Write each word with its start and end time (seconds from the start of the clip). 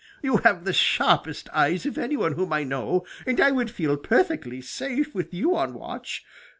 You 0.23 0.37
have 0.37 0.65
the 0.65 0.73
sharpest 0.73 1.47
eyes 1.49 1.85
of 1.85 1.95
any 1.95 2.17
one 2.17 2.31
whom 2.33 2.51
I 2.51 2.63
know, 2.63 3.05
and 3.27 3.39
I 3.39 3.51
would 3.51 3.69
feel 3.69 3.97
perfectly 3.97 4.59
safe 4.59 5.13
with 5.13 5.31
you 5.31 5.55
on 5.55 5.75
watch. 5.75 6.25